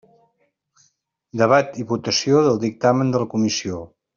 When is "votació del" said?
1.93-2.61